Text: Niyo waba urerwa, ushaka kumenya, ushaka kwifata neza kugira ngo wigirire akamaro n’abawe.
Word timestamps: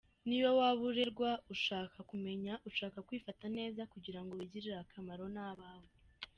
Niyo 0.27 0.49
waba 0.59 0.81
urerwa, 0.91 1.31
ushaka 1.53 1.97
kumenya, 2.09 2.53
ushaka 2.69 2.97
kwifata 3.07 3.45
neza 3.57 3.81
kugira 3.93 4.19
ngo 4.23 4.31
wigirire 4.39 4.75
akamaro 4.83 5.25
n’abawe. 5.35 5.89